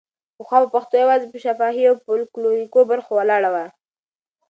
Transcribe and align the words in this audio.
پخوا 0.37 0.57
به 0.63 0.67
پښتو 0.75 0.95
یوازې 1.03 1.27
په 1.31 1.37
شفاهي 1.45 1.83
او 1.89 1.95
فولکلوریکو 2.03 2.79
برخو 2.91 3.11
ولاړه 3.15 3.49
وه. 3.53 3.65